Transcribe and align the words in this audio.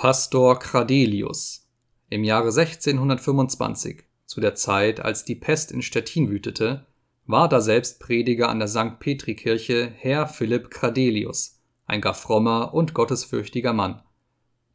Pastor 0.00 0.60
Cradelius 0.60 1.68
Im 2.08 2.22
Jahre 2.22 2.50
1625, 2.56 4.04
zu 4.26 4.40
der 4.40 4.54
Zeit, 4.54 5.00
als 5.00 5.24
die 5.24 5.34
Pest 5.34 5.72
in 5.72 5.82
Stettin 5.82 6.30
wütete, 6.30 6.86
war 7.26 7.48
daselbst 7.48 7.98
Prediger 7.98 8.48
an 8.48 8.60
der 8.60 8.68
St. 8.68 9.00
Petri-Kirche 9.00 9.90
Herr 9.96 10.28
Philipp 10.28 10.70
Cradelius, 10.70 11.60
ein 11.86 12.00
gar 12.00 12.14
frommer 12.14 12.74
und 12.74 12.94
gottesfürchtiger 12.94 13.72
Mann. 13.72 14.00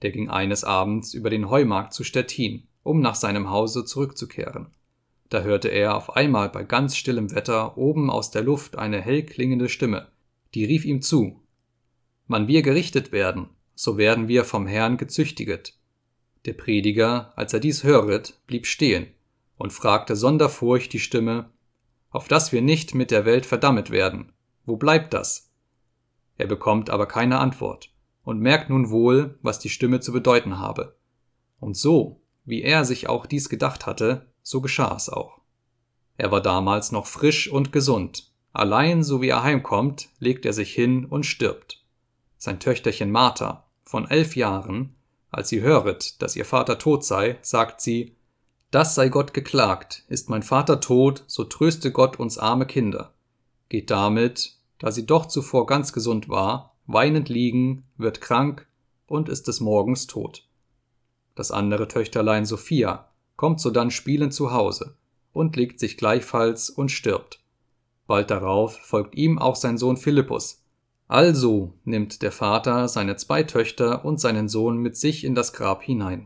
Der 0.01 0.11
ging 0.11 0.29
eines 0.29 0.65
Abends 0.65 1.13
über 1.13 1.29
den 1.29 1.49
Heumarkt 1.49 1.93
zu 1.93 2.03
Stettin, 2.03 2.67
um 2.83 2.99
nach 2.99 3.15
seinem 3.15 3.49
Hause 3.49 3.85
zurückzukehren. 3.85 4.75
Da 5.29 5.39
hörte 5.43 5.69
er 5.69 5.95
auf 5.95 6.17
einmal 6.17 6.49
bei 6.49 6.65
ganz 6.65 6.97
stillem 6.97 7.33
Wetter 7.33 7.77
oben 7.77 8.09
aus 8.09 8.31
der 8.31 8.43
Luft 8.43 8.77
eine 8.77 8.99
hell 8.99 9.23
klingende 9.23 9.69
Stimme, 9.69 10.09
die 10.53 10.65
rief 10.65 10.83
ihm 10.83 11.01
zu: 11.01 11.39
Wann 12.27 12.49
wir 12.49 12.61
gerichtet 12.61 13.13
werden, 13.13 13.47
so 13.75 13.97
werden 13.97 14.27
wir 14.27 14.45
vom 14.45 14.67
Herrn 14.67 14.97
gezüchtiget. 14.97 15.73
Der 16.45 16.53
Prediger, 16.53 17.33
als 17.35 17.53
er 17.53 17.59
dies 17.59 17.83
höret, 17.83 18.39
blieb 18.47 18.67
stehen 18.67 19.07
und 19.57 19.71
fragte 19.71 20.15
sonder 20.15 20.49
Furcht 20.49 20.93
die 20.93 20.99
Stimme, 20.99 21.51
auf 22.09 22.27
dass 22.27 22.51
wir 22.51 22.61
nicht 22.61 22.93
mit 22.95 23.11
der 23.11 23.25
Welt 23.25 23.45
verdammet 23.45 23.89
werden. 23.89 24.31
Wo 24.65 24.77
bleibt 24.77 25.13
das? 25.13 25.51
Er 26.37 26.47
bekommt 26.47 26.89
aber 26.89 27.07
keine 27.07 27.39
Antwort 27.39 27.91
und 28.23 28.39
merkt 28.39 28.69
nun 28.69 28.89
wohl, 28.89 29.37
was 29.41 29.59
die 29.59 29.69
Stimme 29.69 29.99
zu 29.99 30.11
bedeuten 30.11 30.59
habe. 30.59 30.95
Und 31.59 31.77
so, 31.77 32.21
wie 32.45 32.61
er 32.61 32.85
sich 32.85 33.09
auch 33.09 33.25
dies 33.25 33.49
gedacht 33.49 33.85
hatte, 33.85 34.27
so 34.41 34.61
geschah 34.61 34.95
es 34.95 35.09
auch. 35.09 35.39
Er 36.17 36.31
war 36.31 36.41
damals 36.41 36.91
noch 36.91 37.07
frisch 37.07 37.49
und 37.49 37.71
gesund, 37.71 38.31
allein 38.51 39.03
so 39.03 39.21
wie 39.21 39.29
er 39.29 39.43
heimkommt, 39.43 40.09
legt 40.19 40.45
er 40.45 40.53
sich 40.53 40.73
hin 40.73 41.05
und 41.05 41.25
stirbt. 41.25 41.83
Sein 42.37 42.59
Töchterchen 42.59 43.11
Martha, 43.11 43.65
von 43.93 44.09
elf 44.09 44.35
Jahren, 44.35 44.95
als 45.29 45.49
sie 45.49 45.61
höret, 45.61 46.19
dass 46.23 46.35
ihr 46.35 46.45
Vater 46.45 46.79
tot 46.79 47.05
sei, 47.05 47.37
sagt 47.43 47.79
sie, 47.79 48.15
das 48.71 48.95
sei 48.95 49.09
Gott 49.09 49.35
geklagt, 49.35 50.03
ist 50.07 50.31
mein 50.31 50.41
Vater 50.41 50.79
tot, 50.79 51.23
so 51.27 51.43
tröste 51.43 51.91
Gott 51.91 52.17
uns 52.17 52.39
arme 52.39 52.65
Kinder. 52.65 53.13
Geht 53.69 53.91
damit, 53.91 54.57
da 54.79 54.91
sie 54.91 55.05
doch 55.05 55.27
zuvor 55.27 55.67
ganz 55.67 55.93
gesund 55.93 56.27
war, 56.27 56.75
weinend 56.87 57.29
liegen, 57.29 57.83
wird 57.95 58.19
krank 58.19 58.67
und 59.05 59.29
ist 59.29 59.47
des 59.47 59.59
Morgens 59.59 60.07
tot. 60.07 60.47
Das 61.35 61.51
andere 61.51 61.87
Töchterlein 61.87 62.45
Sophia 62.47 63.11
kommt 63.35 63.61
sodann 63.61 63.91
spielend 63.91 64.33
zu 64.33 64.51
Hause 64.51 64.95
und 65.33 65.55
legt 65.55 65.79
sich 65.79 65.97
gleichfalls 65.97 66.71
und 66.71 66.89
stirbt. 66.89 67.43
Bald 68.07 68.31
darauf 68.31 68.75
folgt 68.75 69.13
ihm 69.13 69.37
auch 69.37 69.55
sein 69.55 69.77
Sohn 69.77 69.97
Philippus, 69.97 70.62
also 71.13 71.73
nimmt 71.85 72.23
der 72.23 72.31
Vater 72.31 72.87
seine 72.87 73.15
zwei 73.17 73.43
Töchter 73.43 74.03
und 74.03 74.19
seinen 74.19 74.49
Sohn 74.49 74.77
mit 74.77 74.97
sich 74.97 75.23
in 75.23 75.35
das 75.35 75.53
Grab 75.53 75.83
hinein. 75.83 76.25